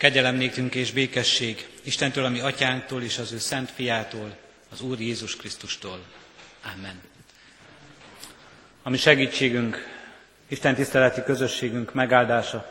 [0.00, 4.36] Kegyelem nékünk és békesség Istentől, ami atyánktól és az ő szent fiától,
[4.70, 5.98] az Úr Jézus Krisztustól.
[6.76, 7.00] Amen.
[8.82, 9.76] Ami segítségünk,
[10.48, 12.70] Isten tiszteleti közösségünk megáldása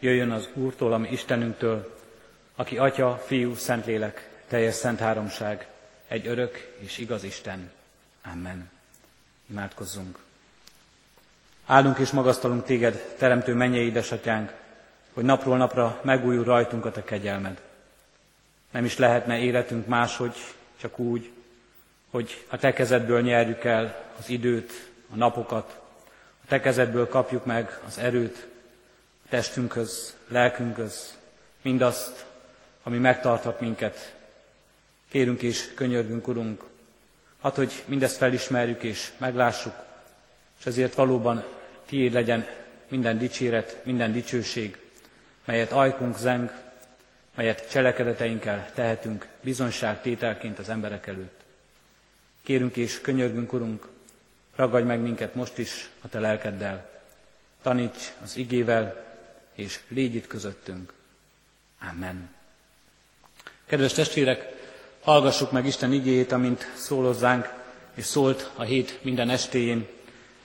[0.00, 1.98] jöjjön az Úrtól, ami Istenünktől,
[2.56, 5.66] aki Atya, Fiú, Szentlélek, teljes szent háromság,
[6.08, 7.70] egy örök és igaz Isten.
[8.32, 8.70] Amen.
[9.50, 10.18] Imádkozzunk.
[11.66, 14.64] Áldunk és magasztalunk téged, teremtő mennyei édesatyánk,
[15.16, 17.60] hogy napról napra megújul rajtunk a kegyelmed.
[18.70, 20.34] Nem is lehetne életünk máshogy,
[20.80, 21.30] csak úgy,
[22.10, 25.80] hogy a te kezedből nyerjük el az időt, a napokat,
[26.42, 28.46] a te kezedből kapjuk meg az erőt,
[29.24, 31.18] a testünkhöz, lelkünkhöz,
[31.62, 32.24] mindazt,
[32.82, 34.14] ami megtarthat minket.
[35.08, 36.64] Kérünk és könyörgünk, Urunk,
[37.42, 39.74] hát, hogy mindezt felismerjük és meglássuk,
[40.58, 41.44] és ezért valóban
[41.86, 42.46] tiéd legyen
[42.88, 44.84] minden dicséret, minden dicsőség,
[45.46, 46.52] melyet ajkunk zeng,
[47.34, 51.40] melyet cselekedeteinkkel tehetünk bizonyságtételként az emberek előtt.
[52.42, 53.88] Kérünk és könyörgünk, Urunk,
[54.56, 56.88] ragadj meg minket most is a Te lelkeddel,
[57.62, 59.04] taníts az igével,
[59.54, 60.92] és légy itt közöttünk.
[61.90, 62.34] Amen.
[63.66, 64.54] Kedves testvérek,
[65.00, 67.52] hallgassuk meg Isten igéjét, amint szólozzánk,
[67.94, 69.86] és szólt a hét minden estéjén.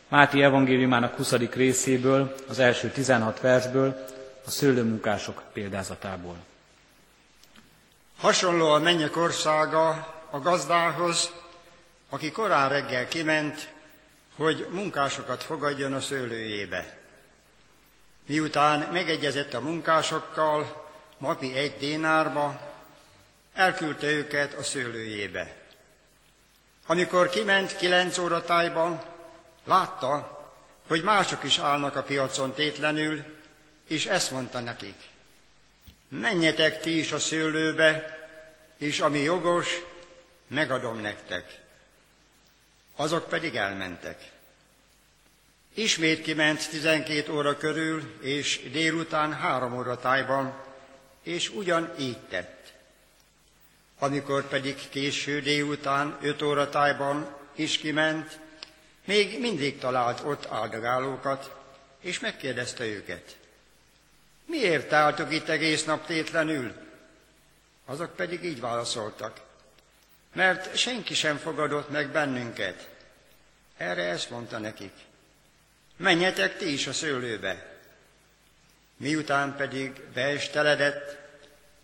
[0.08, 1.34] Máti evangéliumának 20.
[1.34, 4.06] részéből, az első 16 versből,
[4.46, 6.36] a szőlőmunkások példázatából.
[8.18, 9.90] Hasonló a mennyek országa
[10.30, 11.32] a gazdához,
[12.10, 13.74] aki korán reggel kiment,
[14.36, 16.98] hogy munkásokat fogadjon a szőlőjébe.
[18.26, 22.60] Miután megegyezett a munkásokkal, napi egy dénárba,
[23.54, 25.56] elküldte őket a szőlőjébe.
[26.88, 29.02] Amikor kiment kilenc óra tájban,
[29.66, 30.40] látta,
[30.88, 33.41] hogy mások is állnak a piacon tétlenül,
[33.92, 34.96] és ezt mondta nekik.
[36.08, 38.20] Menjetek ti is a szőlőbe,
[38.78, 39.82] és ami jogos,
[40.48, 41.60] megadom nektek.
[42.96, 44.32] Azok pedig elmentek.
[45.74, 50.64] Ismét kiment tizenkét óra körül, és délután három óra tájban,
[51.24, 52.74] és ugyan így tett.
[54.00, 58.40] Amikor pedig késő délután öt óra tájban is kiment,
[59.06, 61.56] még mindig talált ott áldogálókat,
[62.02, 63.40] és megkérdezte őket.
[64.52, 66.74] Miért álltok itt egész nap tétlenül?
[67.86, 69.42] Azok pedig így válaszoltak.
[70.34, 72.90] Mert senki sem fogadott meg bennünket.
[73.78, 74.94] Erre ezt mondta nekik.
[75.98, 77.80] Menjetek ti is a szőlőbe.
[78.98, 81.18] Miután pedig beesteledett,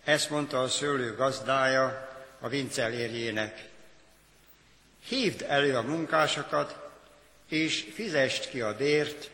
[0.04, 2.08] ezt mondta a szőlő gazdája
[2.40, 3.68] a vincelérjének.
[5.04, 6.90] Hívd elő a munkásokat,
[7.48, 9.30] és fizest ki a bért,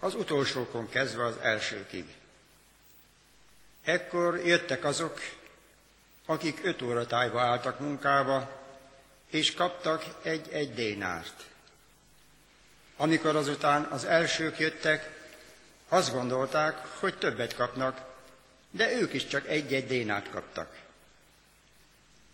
[0.00, 2.16] az utolsókon kezdve az elsőkig.
[3.84, 5.20] Ekkor jöttek azok,
[6.26, 8.50] akik öt óra tájba álltak munkába,
[9.30, 11.44] és kaptak egy-egy dénárt.
[12.96, 15.16] Amikor azután az elsők jöttek,
[15.88, 18.00] azt gondolták, hogy többet kapnak,
[18.70, 20.76] de ők is csak egy-egy dénárt kaptak.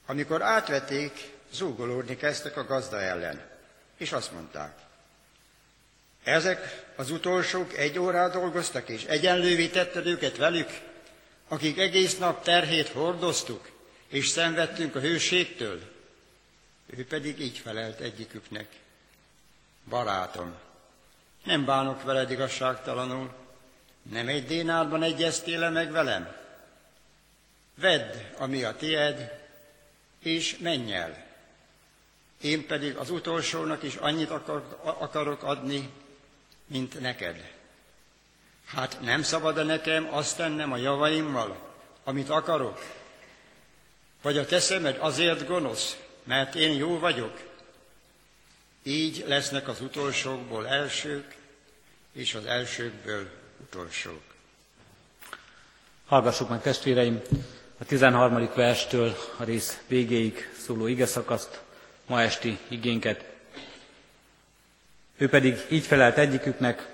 [0.06, 3.50] Amikor átvették, zúgolódni kezdtek a gazda ellen,
[3.96, 4.78] és azt mondták,
[6.24, 10.70] ezek az utolsók egy órát dolgoztak, és egyenlővé tetted őket velük,
[11.48, 13.70] akik egész nap terhét hordoztuk,
[14.08, 15.80] és szenvedtünk a hőségtől.
[16.86, 18.68] Ő pedig így felelt egyiküknek.
[19.88, 20.54] Barátom,
[21.44, 23.32] nem bánok veled igazságtalanul,
[24.10, 26.36] nem egy dénárban egyeztél -e meg velem?
[27.74, 29.42] Vedd, ami a tied,
[30.22, 31.26] és menj el.
[32.40, 34.30] Én pedig az utolsónak is annyit
[34.82, 35.90] akarok adni,
[36.66, 37.53] mint neked.
[38.66, 41.56] Hát nem szabad-e nekem azt tennem a javaimmal,
[42.04, 42.84] amit akarok?
[44.22, 47.40] Vagy a te szemed azért gonosz, mert én jó vagyok?
[48.82, 51.36] Így lesznek az utolsókból elsők,
[52.12, 53.30] és az elsőkből
[53.62, 54.22] utolsók.
[56.06, 57.22] Hallgassuk meg testvéreim
[57.78, 58.50] a 13.
[58.54, 61.60] verstől a rész végéig szóló ige szakaszt,
[62.06, 63.24] ma esti igénket.
[65.16, 66.93] Ő pedig így felelt egyiküknek,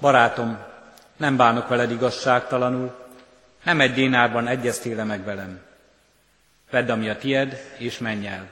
[0.00, 0.58] barátom,
[1.16, 3.08] nem bánok veled igazságtalanul,
[3.64, 5.60] nem egy dénárban egyeztél meg velem.
[6.70, 8.50] Vedd, ami a tied, és menj el.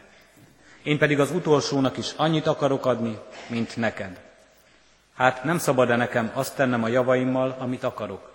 [0.82, 4.20] Én pedig az utolsónak is annyit akarok adni, mint neked.
[5.14, 8.32] Hát nem szabad-e nekem azt tennem a javaimmal, amit akarok?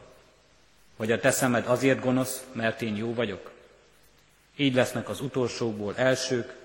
[0.96, 3.52] Vagy a te szemed azért gonosz, mert én jó vagyok?
[4.56, 6.56] Így lesznek az utolsókból elsők,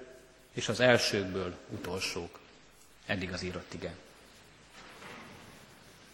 [0.52, 2.38] és az elsőkből utolsók.
[3.06, 3.94] Eddig az írott igen.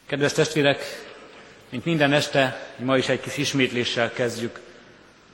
[0.06, 1.04] Kedves testvérek,
[1.74, 4.60] Mint minden este, ma is egy kis ismétléssel kezdjük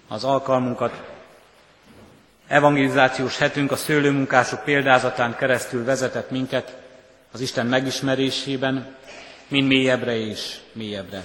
[0.09, 1.03] az alkalmunkat.
[2.47, 6.77] Evangelizációs hetünk a szőlőmunkások példázatán keresztül vezetett minket
[7.33, 8.97] az Isten megismerésében,
[9.49, 11.23] mind mélyebbre és mélyebbre.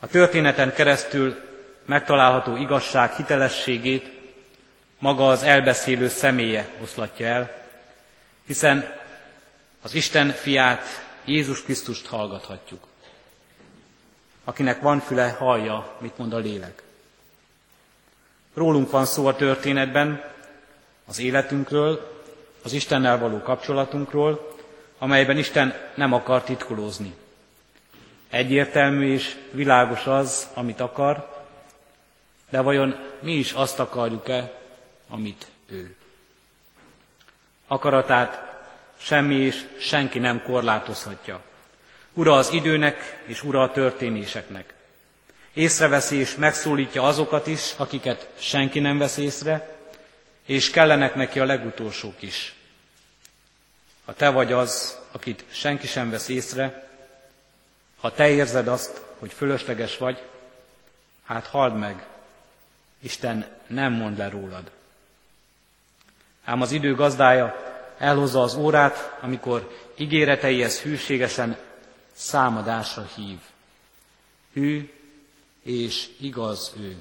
[0.00, 1.36] A történeten keresztül
[1.86, 4.10] megtalálható igazság hitelességét
[4.98, 7.64] maga az elbeszélő személye oszlatja el,
[8.46, 8.92] hiszen
[9.82, 12.86] az Isten fiát, Jézus Krisztust hallgathatjuk.
[14.44, 16.82] Akinek van füle, hallja, mit mond a lélek.
[18.54, 20.32] Rólunk van szó a történetben,
[21.06, 22.22] az életünkről,
[22.62, 24.54] az Istennel való kapcsolatunkról,
[24.98, 27.14] amelyben Isten nem akar titkolózni.
[28.30, 31.44] Egyértelmű és világos az, amit akar,
[32.50, 34.60] de vajon mi is azt akarjuk-e,
[35.08, 35.96] amit ő?
[37.66, 38.53] Akaratát
[38.96, 41.40] semmi és senki nem korlátozhatja.
[42.12, 44.74] Ura az időnek és ura a történéseknek.
[45.52, 49.76] Észreveszi és megszólítja azokat is, akiket senki nem vesz észre,
[50.46, 52.54] és kellenek neki a legutolsók is.
[54.04, 56.88] Ha te vagy az, akit senki sem vesz észre,
[58.00, 60.22] ha te érzed azt, hogy fölösleges vagy,
[61.24, 62.06] hát halld meg,
[63.00, 64.70] Isten nem mond le rólad.
[66.44, 71.56] Ám az idő gazdája elhozza az órát, amikor ígéreteihez hűségesen
[72.12, 73.38] számadásra hív.
[74.52, 74.92] Hű
[75.62, 76.96] és igaz ő.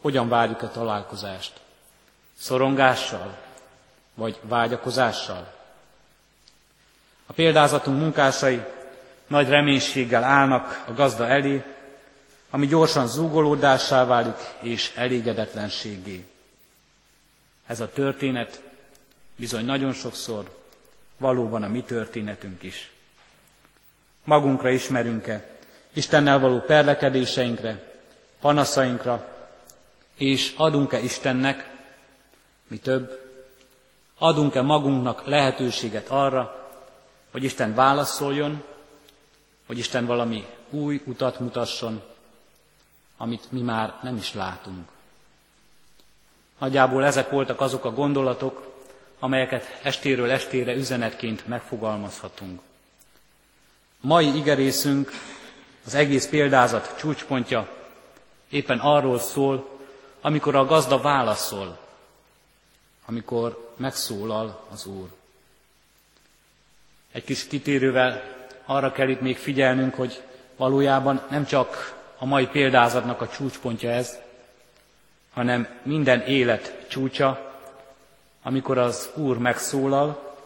[0.00, 1.60] Hogyan várjuk a találkozást?
[2.38, 3.38] Szorongással?
[4.14, 5.52] Vagy vágyakozással?
[7.26, 8.64] A példázatunk munkásai
[9.26, 11.62] nagy reménységgel állnak a gazda elé,
[12.50, 16.26] ami gyorsan zúgolódássá válik és elégedetlenségé.
[17.66, 18.62] Ez a történet
[19.42, 20.56] bizony nagyon sokszor
[21.18, 22.90] valóban a mi történetünk is.
[24.24, 25.58] Magunkra ismerünk-e,
[25.92, 27.92] Istennel való perlekedéseinkre,
[28.40, 29.28] panaszainkra,
[30.14, 31.70] és adunk-e Istennek,
[32.66, 33.30] mi több,
[34.18, 36.70] adunk-e magunknak lehetőséget arra,
[37.30, 38.62] hogy Isten válaszoljon,
[39.66, 42.02] hogy Isten valami új utat mutasson,
[43.16, 44.88] amit mi már nem is látunk.
[46.58, 48.71] Nagyjából ezek voltak azok a gondolatok,
[49.22, 52.60] amelyeket estéről estére üzenetként megfogalmazhatunk.
[54.00, 55.10] Mai igerészünk,
[55.86, 57.68] az egész példázat csúcspontja
[58.48, 59.78] éppen arról szól,
[60.20, 61.78] amikor a gazda válaszol,
[63.04, 65.08] amikor megszólal az Úr.
[67.12, 68.22] Egy kis kitérővel
[68.64, 70.22] arra kell itt még figyelnünk, hogy
[70.56, 74.18] valójában nem csak a mai példázatnak a csúcspontja ez,
[75.32, 77.51] hanem minden élet csúcsa,
[78.42, 80.36] amikor az Úr megszólal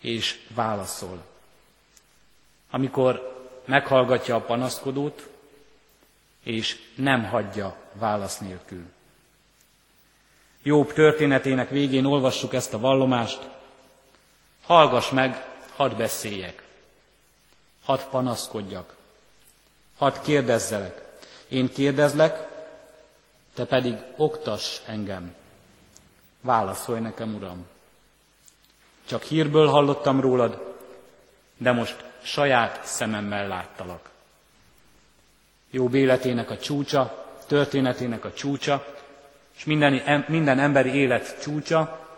[0.00, 1.24] és válaszol.
[2.70, 3.34] Amikor
[3.64, 5.28] meghallgatja a panaszkodót,
[6.42, 8.84] és nem hagyja válasz nélkül.
[10.62, 13.48] Jobb történetének végén olvassuk ezt a vallomást.
[14.62, 15.46] Hallgass meg,
[15.76, 16.62] hadd beszéljek.
[17.84, 18.96] Hadd panaszkodjak.
[19.96, 21.04] Hadd kérdezzelek.
[21.48, 22.48] Én kérdezlek,
[23.54, 25.34] te pedig oktass engem.
[26.46, 27.66] Válaszolj nekem, Uram.
[29.06, 30.74] Csak hírből hallottam rólad,
[31.56, 34.10] de most saját szememmel láttalak.
[35.70, 38.86] Jó életének a csúcsa, történetének a csúcsa,
[39.56, 42.08] és minden, minden emberi élet csúcsa,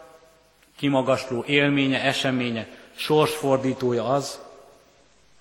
[0.76, 4.40] kimagasló élménye, eseménye, sorsfordítója az,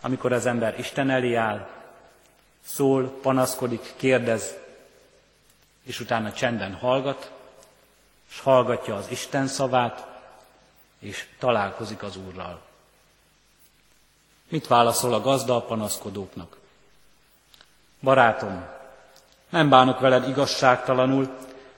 [0.02, 1.68] amikor az ember Isten elé áll,
[2.66, 4.58] szól, panaszkodik, kérdez,
[5.84, 7.36] és utána csenden hallgat,
[8.30, 10.08] és hallgatja az Isten szavát,
[11.00, 12.62] és találkozik az Úrral.
[14.50, 16.58] Mit válaszol a gazda a panaszkodóknak?
[18.00, 18.66] Barátom,
[19.50, 21.38] nem bánok veled igazságtalanul,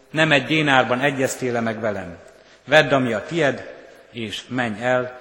[0.10, 2.20] nem egy dénárban egyeztél meg velem.
[2.64, 3.78] Vedd, ami a tied,
[4.12, 5.20] és menj el,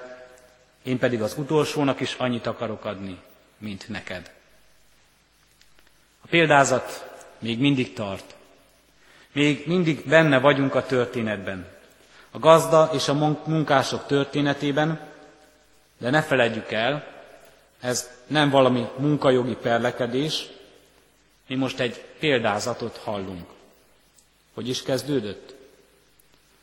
[0.83, 3.21] én pedig az utolsónak is annyit akarok adni,
[3.59, 4.33] mint neked.
[6.21, 8.35] A példázat még mindig tart.
[9.39, 11.67] Még mindig benne vagyunk a történetben.
[12.31, 15.01] A gazda és a munkások történetében,
[15.99, 17.07] de ne feledjük el,
[17.81, 20.47] ez nem valami munkajogi perlekedés,
[21.47, 23.47] mi most egy példázatot hallunk.
[24.55, 25.55] Hogy is kezdődött?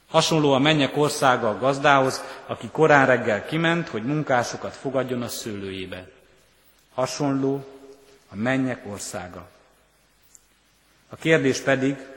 [0.10, 6.08] Hasonló a mennyek országa a gazdához, aki korán reggel kiment, hogy munkásokat fogadjon a szőlőjébe.
[6.94, 7.66] Hasonló
[8.30, 9.50] a mennyek országa.
[11.10, 12.14] A kérdés pedig,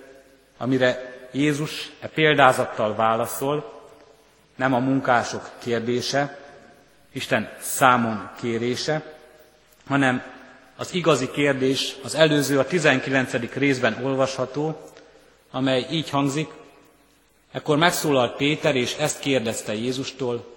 [0.58, 3.82] amire Jézus e példázattal válaszol,
[4.56, 6.38] nem a munkások kérdése,
[7.12, 9.16] Isten számon kérése,
[9.86, 10.22] hanem
[10.76, 13.32] az igazi kérdés az előző, a 19.
[13.52, 14.90] részben olvasható,
[15.50, 16.48] amely így hangzik,
[17.52, 20.56] ekkor megszólalt Péter, és ezt kérdezte Jézustól,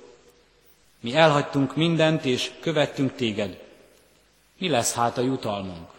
[1.00, 3.60] mi elhagytunk mindent, és követtünk téged.
[4.58, 5.90] Mi lesz hát a jutalmunk?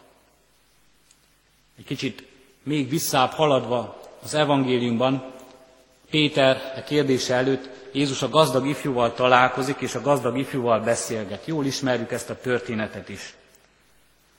[1.79, 2.32] Egy kicsit
[2.63, 5.33] még visszább haladva az evangéliumban,
[6.11, 11.47] Péter a kérdése előtt Jézus a gazdag ifjúval találkozik, és a gazdag ifjúval beszélget.
[11.47, 13.35] Jól ismerjük ezt a történetet is.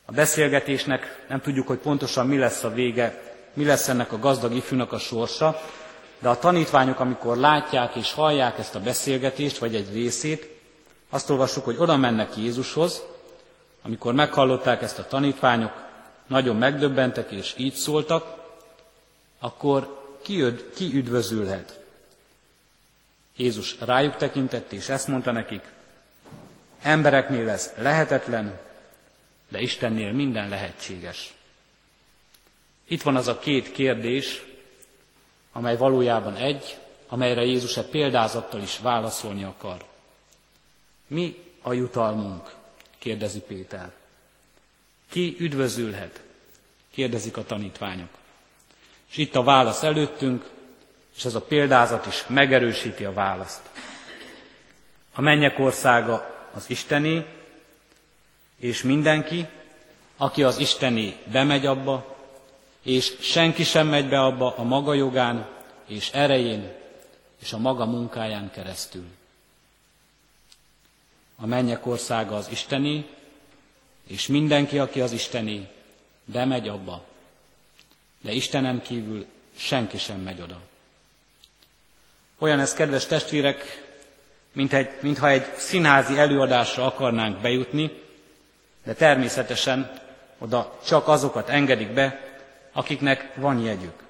[0.05, 3.21] A beszélgetésnek nem tudjuk, hogy pontosan mi lesz a vége,
[3.53, 5.61] mi lesz ennek a gazdag ifjúnak a sorsa,
[6.19, 10.49] de a tanítványok, amikor látják és hallják ezt a beszélgetést, vagy egy részét,
[11.09, 13.03] azt olvassuk, hogy oda mennek Jézushoz,
[13.83, 15.71] amikor meghallották ezt a tanítványok,
[16.27, 18.41] nagyon megdöbbentek és így szóltak,
[19.39, 20.43] akkor ki,
[20.75, 21.79] ki üdvözülhet?
[23.35, 25.61] Jézus rájuk tekintett, és ezt mondta nekik,
[26.81, 28.59] embereknél ez lehetetlen,
[29.47, 31.33] de Istennél minden lehetséges.
[32.87, 34.43] Itt van az a két kérdés,
[35.51, 36.77] amely valójában egy,
[37.07, 39.85] amelyre Jézus egy példázattal is válaszolni akar.
[41.07, 42.53] Mi a jutalmunk?
[42.97, 43.91] kérdezi Péter.
[45.13, 46.21] Ki üdvözülhet?
[46.93, 48.09] kérdezik a tanítványok.
[49.11, 50.49] És itt a válasz előttünk,
[51.15, 53.61] és ez a példázat is megerősíti a választ.
[55.13, 57.25] A mennyek országa az Istené,
[58.59, 59.45] és mindenki,
[60.17, 62.15] aki az Istené bemegy abba,
[62.83, 65.47] és senki sem megy be abba a maga jogán
[65.87, 66.71] és erején
[67.41, 69.05] és a maga munkáján keresztül.
[71.35, 73.05] A mennyek országa az Istené,
[74.07, 75.67] és mindenki, aki az Istené,
[76.25, 77.03] bemegy abba.
[78.21, 80.59] De Istenen kívül senki sem megy oda.
[82.37, 83.83] Olyan ez, kedves testvérek,
[84.51, 87.91] mint egy, mintha egy színházi előadásra akarnánk bejutni,
[88.83, 89.99] de természetesen
[90.37, 92.19] oda csak azokat engedik be,
[92.71, 94.03] akiknek van jegyük.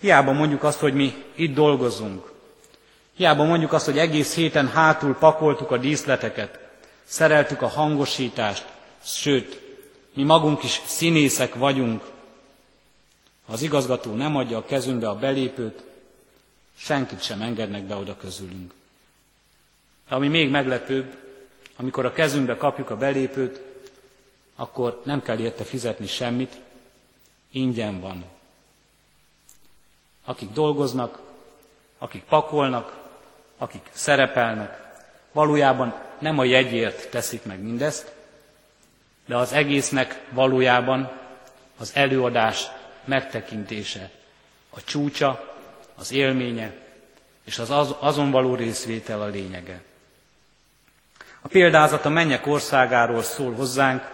[0.00, 2.32] Hiába mondjuk azt, hogy mi itt dolgozunk.
[3.16, 6.69] Hiába mondjuk azt, hogy egész héten hátul pakoltuk a díszleteket,
[7.10, 8.66] szereltük a hangosítást,
[9.02, 9.60] sőt,
[10.14, 12.02] mi magunk is színészek vagyunk.
[13.46, 15.82] Ha az igazgató nem adja a kezünkbe a belépőt,
[16.76, 18.74] senkit sem engednek be oda közülünk.
[20.08, 21.16] De ami még meglepőbb,
[21.76, 23.60] amikor a kezünkbe kapjuk a belépőt,
[24.56, 26.60] akkor nem kell érte fizetni semmit,
[27.50, 28.24] ingyen van.
[30.24, 31.20] Akik dolgoznak,
[31.98, 33.08] akik pakolnak,
[33.58, 34.89] akik szerepelnek,
[35.32, 38.12] valójában nem a jegyért teszik meg mindezt,
[39.26, 41.10] de az egésznek valójában
[41.78, 42.66] az előadás
[43.04, 44.10] megtekintése,
[44.70, 45.54] a csúcsa,
[45.94, 46.72] az élménye
[47.44, 49.82] és az azon való részvétel a lényege.
[51.40, 54.10] A példázat a mennyek országáról szól hozzánk,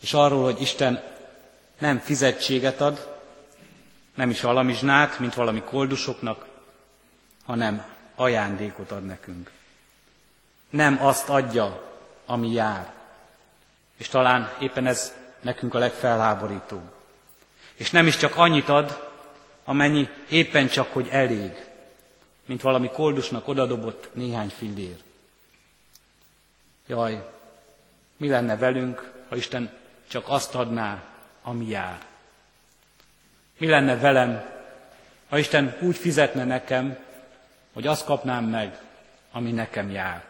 [0.00, 1.02] és arról, hogy Isten
[1.78, 3.18] nem fizetséget ad,
[4.14, 6.46] nem is alamizsnát, mint valami koldusoknak,
[7.44, 9.50] hanem ajándékot ad nekünk.
[10.70, 11.82] Nem azt adja,
[12.26, 12.92] ami jár.
[13.96, 16.92] És talán éppen ez nekünk a legfelháborítóbb.
[17.74, 19.10] És nem is csak annyit ad,
[19.64, 21.66] amennyi éppen csak, hogy elég,
[22.44, 24.96] mint valami koldusnak odadobott néhány fillér.
[26.86, 27.30] Jaj,
[28.16, 29.70] mi lenne velünk, ha Isten
[30.08, 31.02] csak azt adná,
[31.42, 31.98] ami jár?
[33.58, 34.44] Mi lenne velem,
[35.28, 36.98] ha Isten úgy fizetne nekem,
[37.72, 38.78] hogy azt kapnám meg,
[39.32, 40.24] ami nekem jár?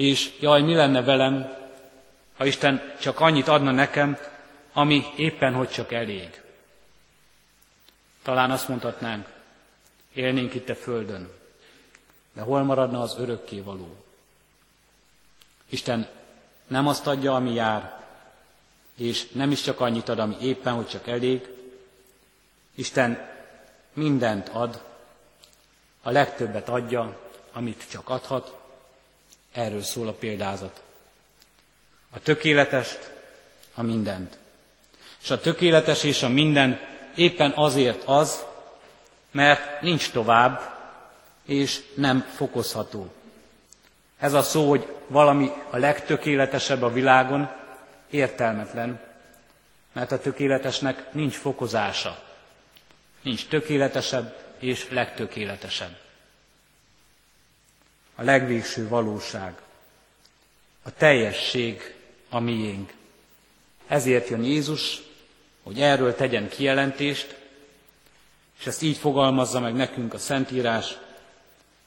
[0.00, 1.56] És jaj, mi lenne velem,
[2.36, 4.18] ha Isten csak annyit adna nekem,
[4.72, 6.42] ami éppen hogy csak elég?
[8.22, 9.28] Talán azt mondhatnánk,
[10.12, 11.30] élnénk itt a földön,
[12.32, 14.04] de hol maradna az örökké való?
[15.68, 16.08] Isten
[16.66, 18.04] nem azt adja, ami jár,
[18.96, 21.48] és nem is csak annyit ad, ami éppen, hogy csak elég.
[22.74, 23.28] Isten
[23.92, 24.82] mindent ad,
[26.02, 27.20] a legtöbbet adja,
[27.52, 28.59] amit csak adhat.
[29.52, 30.82] Erről szól a példázat.
[32.10, 33.10] A tökéletest,
[33.74, 34.38] a mindent.
[35.22, 36.80] És a tökéletes és a minden
[37.14, 38.44] éppen azért az,
[39.30, 40.60] mert nincs tovább,
[41.46, 43.12] és nem fokozható.
[44.18, 47.50] Ez a szó, hogy valami a legtökéletesebb a világon,
[48.10, 49.00] értelmetlen,
[49.92, 52.22] mert a tökéletesnek nincs fokozása.
[53.22, 55.96] Nincs tökéletesebb és legtökéletesebb.
[58.20, 59.60] A legvégső valóság,
[60.82, 61.94] a teljesség
[62.28, 62.92] a miénk.
[63.86, 65.02] Ezért jön Jézus,
[65.62, 67.36] hogy erről tegyen kijelentést,
[68.58, 70.96] és ezt így fogalmazza meg nekünk a Szentírás,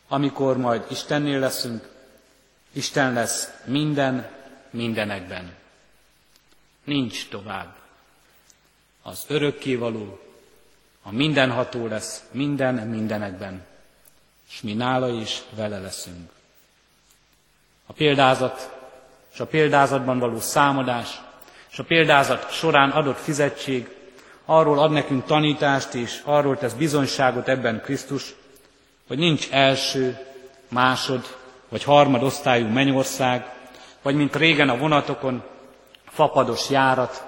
[0.08, 1.90] amikor majd Istennél leszünk,
[2.72, 4.32] Isten lesz minden,
[4.70, 5.56] mindenekben.
[6.84, 7.76] nincs tovább.
[9.02, 10.20] Az örökkévaló,
[11.02, 13.66] a mindenható lesz minden mindenekben,
[14.54, 16.30] és mi nála is vele leszünk.
[17.86, 18.72] A példázat
[19.34, 21.22] és a példázatban való számadás,
[21.72, 23.90] és a példázat során adott fizetség
[24.46, 28.36] arról ad nekünk tanítást, és arról tesz bizonyságot ebben Krisztus,
[29.08, 30.18] hogy nincs első,
[30.68, 31.38] másod
[31.70, 33.54] vagy harmad osztályú mennyország,
[34.02, 35.44] vagy mint régen a vonatokon,
[36.06, 37.26] fapados járat,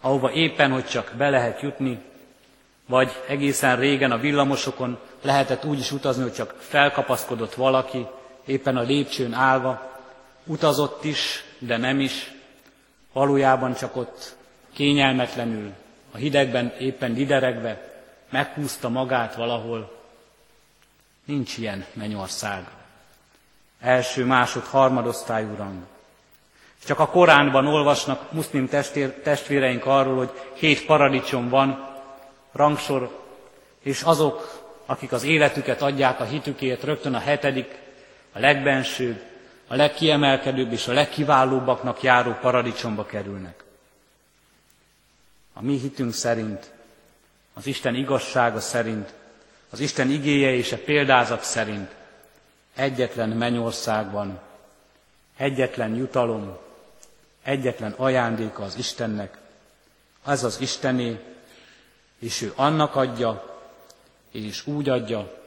[0.00, 2.02] ahova éppen, hogy csak be lehet jutni,
[2.86, 8.06] vagy egészen régen a villamosokon lehetett úgy is utazni, hogy csak felkapaszkodott valaki,
[8.44, 10.00] éppen a lépcsőn állva,
[10.44, 12.32] utazott is, de nem is,
[13.12, 14.36] valójában csak ott
[14.72, 15.72] kényelmetlenül,
[16.12, 17.92] a hidegben éppen lideregve,
[18.30, 20.02] meghúzta magát valahol.
[21.24, 22.64] Nincs ilyen mennyország.
[23.80, 25.82] Első, másod, harmadosztályú rang.
[26.84, 31.93] Csak a Koránban olvasnak muszlim testvér, testvéreink arról, hogy hét paradicsom van,
[32.54, 33.22] rangsor,
[33.80, 37.78] és azok, akik az életüket adják a hitükért, rögtön a hetedik,
[38.32, 39.22] a legbensőbb,
[39.66, 43.64] a legkiemelkedőbb és a legkiválóbbaknak járó paradicsomba kerülnek.
[45.52, 46.72] A mi hitünk szerint,
[47.54, 49.12] az Isten igazsága szerint,
[49.70, 51.90] az Isten igéje és a példázat szerint
[52.74, 54.40] egyetlen mennyországban,
[55.36, 56.56] egyetlen jutalom,
[57.42, 59.38] egyetlen ajándéka az Istennek,
[60.22, 61.33] az az Istené,
[62.24, 63.60] és ő annak adja,
[64.30, 65.42] és úgy adja,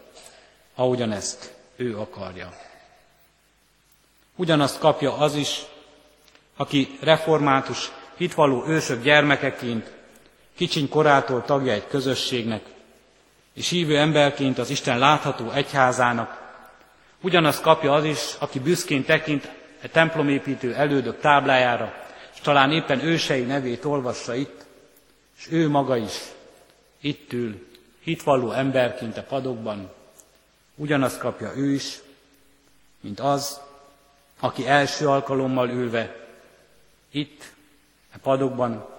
[0.75, 2.53] ahogyan ezt ő akarja.
[4.35, 5.61] Ugyanazt kapja az is,
[6.55, 9.91] aki református, hitvaló ősök gyermekeként,
[10.55, 12.63] kicsiny korától tagja egy közösségnek,
[13.53, 16.41] és hívő emberként az Isten látható egyházának,
[17.21, 19.51] ugyanazt kapja az is, aki büszkén tekint
[19.83, 21.93] a templomépítő elődök táblájára,
[22.33, 24.65] és talán éppen ősei nevét olvassa itt,
[25.37, 26.35] és ő maga is
[27.07, 27.67] itt ül,
[27.99, 29.91] hitvalló emberként a padokban,
[30.75, 31.99] ugyanazt kapja ő is,
[32.99, 33.59] mint az,
[34.39, 36.27] aki első alkalommal ülve
[37.09, 37.53] itt,
[38.13, 38.89] a padokban,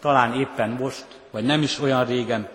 [0.00, 2.48] talán éppen most, vagy nem is olyan régen,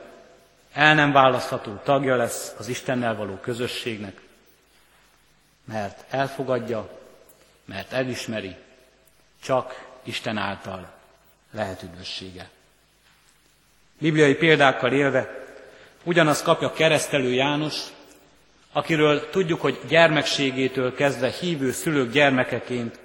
[0.73, 4.21] el nem választható tagja lesz az Istennel való közösségnek,
[5.63, 6.99] mert elfogadja,
[7.65, 8.55] mert elismeri,
[9.41, 10.91] csak Isten által
[11.51, 12.49] lehet üdvössége.
[14.01, 15.45] Bibliai példákkal élve
[16.03, 17.75] ugyanazt kapja keresztelő János,
[18.71, 22.99] akiről tudjuk, hogy gyermekségétől kezdve hívő szülők gyermekeként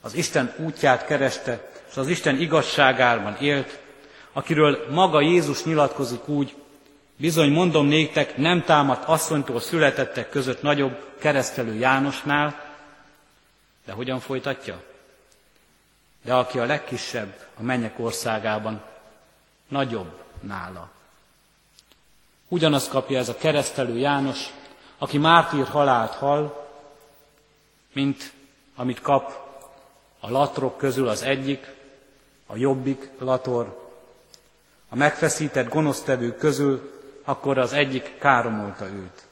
[0.00, 3.78] az Isten útját kereste, és az Isten igazságában élt,
[4.32, 6.54] akiről maga Jézus nyilatkozik úgy,
[7.16, 12.66] bizony mondom néktek, nem támadt asszonytól születettek között nagyobb keresztelő Jánosnál,
[13.86, 14.82] de hogyan folytatja?
[16.24, 18.82] De aki a legkisebb a mennyek országában,
[19.68, 20.90] nagyobb nála.
[22.48, 24.52] Ugyanazt kapja ez a keresztelő János,
[24.98, 26.68] aki mártír halált hal,
[27.92, 28.32] mint
[28.74, 29.46] amit kap
[30.20, 31.74] a latrok közül az egyik,
[32.46, 33.90] a jobbik lator,
[34.88, 39.26] a megfeszített gonosztevők közül, akkor az egyik káromolta őt.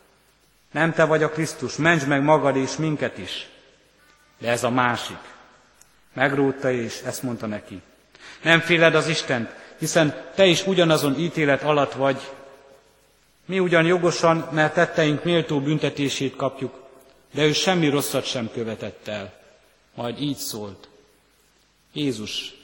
[0.70, 3.48] Nem te vagy a Krisztus, mentsd meg magad és minket is.
[4.38, 5.18] De ez a másik.
[6.12, 7.82] Megrótta és ezt mondta neki.
[8.42, 12.20] Nem féled az Istent, hiszen te is ugyanazon ítélet alatt vagy.
[13.44, 16.82] Mi ugyan jogosan, mert tetteink méltó büntetését kapjuk,
[17.34, 19.32] de ő semmi rosszat sem követett el.
[19.94, 20.88] Majd így szólt.
[21.92, 22.54] Jézus,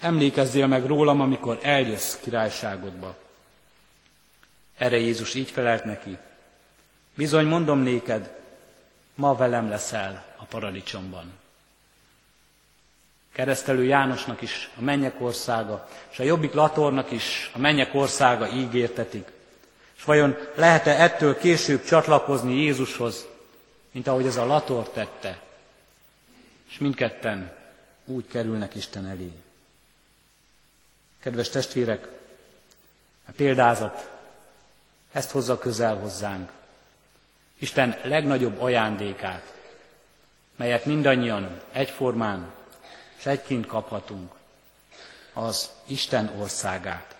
[0.00, 3.16] emlékezzél meg rólam, amikor eljössz királyságodba.
[4.76, 6.18] Erre Jézus így felelt neki.
[7.14, 8.36] Bizony mondom néked,
[9.14, 11.32] ma velem leszel a paradicsomban.
[13.32, 19.30] Keresztelő Jánosnak is a mennyek országa, és a jobbik Latornak is a mennyek országa ígértetik.
[19.96, 23.26] És vajon lehet-e ettől később csatlakozni Jézushoz,
[23.90, 25.40] mint ahogy ez a Lator tette?
[26.70, 27.56] És mindketten
[28.04, 29.32] úgy kerülnek Isten elé.
[31.20, 32.08] Kedves testvérek,
[33.28, 34.10] a példázat
[35.12, 36.50] ezt hozza közel hozzánk.
[37.58, 39.52] Isten legnagyobb ajándékát,
[40.56, 42.52] melyet mindannyian egyformán
[43.18, 44.32] és egyként kaphatunk,
[45.32, 47.16] az Isten országát.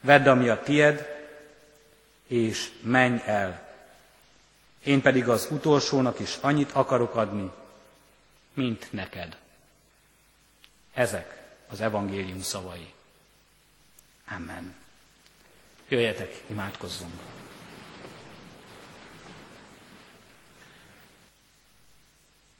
[0.00, 1.18] Vedd, ami a tied,
[2.26, 3.68] és menj el.
[4.84, 7.50] Én pedig az utolsónak is annyit akarok adni,
[8.54, 9.36] mint neked.
[10.94, 12.92] Ezek az evangélium szavai.
[14.36, 14.74] Amen.
[15.88, 17.20] Jöjjetek, imádkozzunk!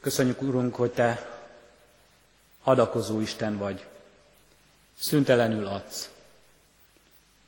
[0.01, 1.40] Köszönjük, Urunk, hogy Te
[2.63, 3.87] adakozó Isten vagy,
[4.99, 6.11] szüntelenül adsz.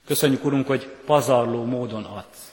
[0.07, 2.53] Köszönjük, Urunk, hogy pazarló módon adsz.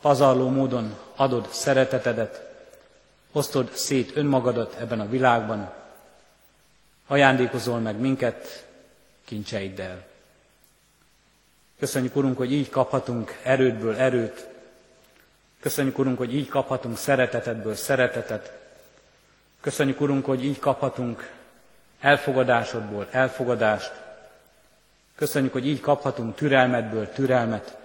[0.00, 2.40] Pazarló módon adod szeretetedet,
[3.32, 5.72] osztod szét önmagadat ebben a világban,
[7.06, 8.66] ajándékozol meg minket
[9.24, 10.04] kincseiddel.
[11.78, 14.46] Köszönjük, Urunk, hogy így kaphatunk erődből erőt.
[15.60, 18.65] Köszönjük, Urunk, hogy így kaphatunk szeretetedből szeretetet.
[19.66, 21.32] Köszönjük, Urunk, hogy így kaphatunk
[22.00, 23.92] elfogadásodból elfogadást.
[25.14, 27.76] Köszönjük, hogy így kaphatunk türelmedből türelmet.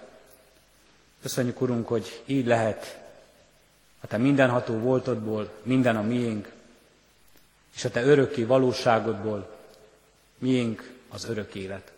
[1.22, 3.00] Köszönjük, Urunk, hogy így lehet
[4.00, 6.52] a Te mindenható voltodból minden a miénk,
[7.74, 9.56] és a Te örökké valóságodból
[10.38, 11.92] miénk az örök élet.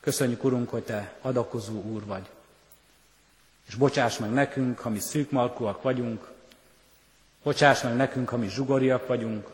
[0.00, 2.28] Köszönjük, Urunk, hogy Te adakozó Úr vagy.
[3.66, 6.36] És bocsáss meg nekünk, ha mi szűkmalkúak vagyunk,
[7.48, 9.48] bocsáss meg nekünk, ha mi zsugoriak vagyunk,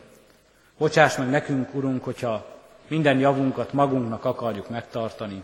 [0.77, 5.43] bocsáss meg nekünk, Urunk, hogyha minden javunkat magunknak akarjuk megtartani.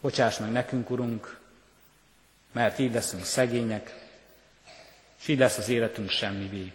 [0.00, 1.40] Bocsáss meg nekünk, Urunk,
[2.52, 4.08] mert így leszünk szegények,
[5.18, 6.72] és így lesz az életünk semmivé.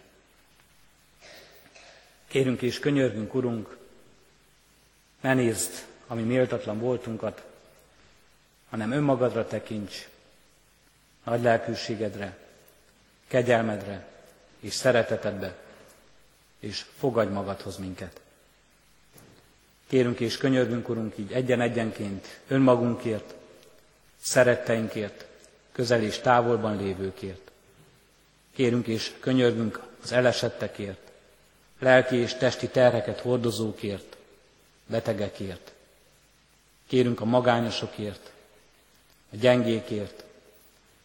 [2.28, 3.76] Kérünk és könyörgünk, Urunk,
[5.20, 7.44] ne nézd ami méltatlan voltunkat,
[8.70, 10.08] hanem önmagadra tekints,
[11.24, 12.42] nagy lelkűségedre,
[13.34, 14.06] kegyelmedre
[14.60, 15.56] és szeretetedbe,
[16.58, 18.20] és fogadj magadhoz minket.
[19.86, 23.34] Kérünk és könyörgünk, Urunk, így egyen-egyenként önmagunkért,
[24.20, 25.26] szeretteinkért,
[25.72, 27.50] közel és távolban lévőkért.
[28.54, 31.10] Kérünk és könyörgünk az elesettekért,
[31.78, 34.16] lelki és testi terheket hordozókért,
[34.86, 35.72] betegekért.
[36.86, 38.30] Kérünk a magányosokért,
[39.32, 40.23] a gyengékért.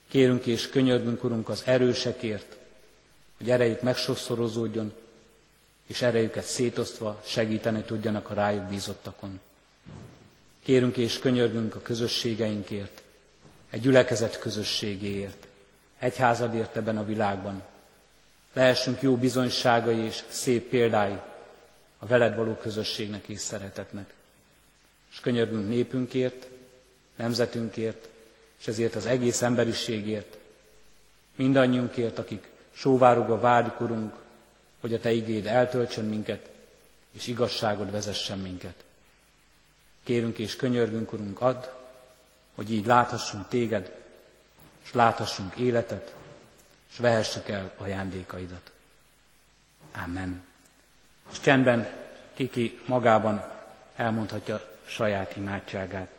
[0.09, 2.57] Kérünk és könyörgünk, Urunk, az erősekért,
[3.37, 4.93] hogy erejük megsokszorozódjon,
[5.87, 9.39] és erejüket szétosztva segíteni tudjanak a rájuk bízottakon.
[10.63, 13.01] Kérünk és könyörgünk a közösségeinkért,
[13.69, 15.47] egy gyülekezet közösségéért,
[15.99, 17.63] egyházadért ebben a világban.
[18.53, 21.17] Lehessünk jó bizonyságai és szép példái
[21.99, 24.13] a veled való közösségnek és szeretetnek
[25.11, 26.47] és könyörgünk népünkért,
[27.15, 28.07] nemzetünkért,
[28.59, 30.37] és ezért az egész emberiségért,
[31.35, 34.13] mindannyiunkért, akik sóvárogva várjuk, Urunk,
[34.79, 36.49] hogy a Te igéd eltöltsön minket,
[37.11, 38.83] és igazságod vezessen minket.
[40.03, 41.65] Kérünk és könyörgünk, Urunk, add,
[42.55, 43.95] hogy így láthassunk Téged,
[44.83, 46.15] és láthassunk életet,
[46.91, 48.71] és vehessük el ajándékaidat.
[50.03, 50.43] Amen.
[51.31, 51.89] És csendben
[52.33, 53.51] kiki magában
[53.95, 56.18] elmondhatja saját imádságát.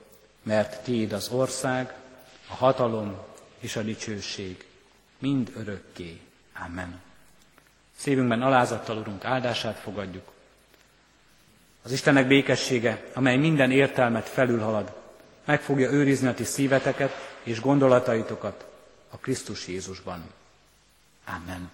[0.43, 1.93] mert Tiéd az ország,
[2.47, 3.17] a hatalom
[3.59, 4.65] és a dicsőség,
[5.19, 6.19] mind örökké.
[6.65, 7.01] Amen.
[7.95, 10.31] Szívünkben alázattal, Urunk, áldását fogadjuk.
[11.83, 14.93] Az Istennek békessége, amely minden értelmet felülhalad,
[15.45, 17.11] meg fogja őrizni a ti szíveteket
[17.43, 18.65] és gondolataitokat
[19.09, 20.23] a Krisztus Jézusban.
[21.25, 21.71] Amen.